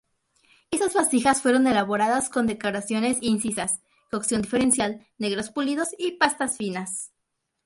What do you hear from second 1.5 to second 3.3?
elaboradas con decoraciones